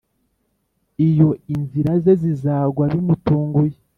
Izo 1.05 1.29
inzira 1.53 1.91
ze 2.03 2.13
zizagwa 2.21 2.83
bimutunguye 2.93 3.75